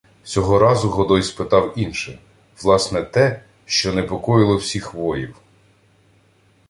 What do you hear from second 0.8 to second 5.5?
Годой спитав інше: власне, те, що непокоїло всіх воїв.